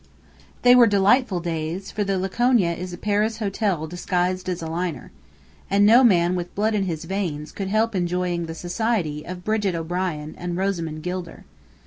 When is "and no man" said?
5.69-6.33